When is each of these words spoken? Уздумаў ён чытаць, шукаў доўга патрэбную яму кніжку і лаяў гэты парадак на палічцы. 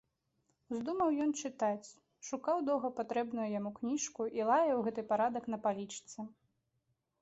Уздумаў 0.75 1.09
ён 1.25 1.31
чытаць, 1.41 1.87
шукаў 2.29 2.65
доўга 2.71 2.93
патрэбную 3.03 3.47
яму 3.59 3.75
кніжку 3.79 4.21
і 4.41 4.51
лаяў 4.53 4.77
гэты 4.89 5.01
парадак 5.15 5.43
на 5.55 5.65
палічцы. 5.69 6.31